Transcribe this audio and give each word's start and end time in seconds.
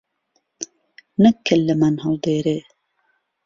نەک 1.21 1.37
کهللهمان 1.47 1.95
ههڵدێرێ 2.03 2.57